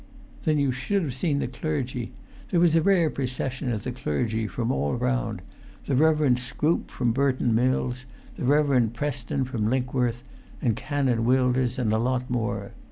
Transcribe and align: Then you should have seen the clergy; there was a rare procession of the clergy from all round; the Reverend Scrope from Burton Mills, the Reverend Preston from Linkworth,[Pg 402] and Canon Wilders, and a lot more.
Then 0.45 0.57
you 0.57 0.71
should 0.71 1.03
have 1.03 1.13
seen 1.13 1.37
the 1.37 1.47
clergy; 1.47 2.11
there 2.49 2.59
was 2.59 2.75
a 2.75 2.81
rare 2.81 3.11
procession 3.11 3.71
of 3.71 3.83
the 3.83 3.91
clergy 3.91 4.47
from 4.47 4.71
all 4.71 4.95
round; 4.95 5.43
the 5.85 5.95
Reverend 5.95 6.39
Scrope 6.39 6.89
from 6.89 7.11
Burton 7.11 7.53
Mills, 7.53 8.05
the 8.35 8.43
Reverend 8.43 8.95
Preston 8.95 9.45
from 9.45 9.65
Linkworth,[Pg 9.67 10.23
402] 10.23 10.25
and 10.63 10.75
Canon 10.75 11.23
Wilders, 11.23 11.77
and 11.77 11.93
a 11.93 11.99
lot 11.99 12.27
more. 12.31 12.71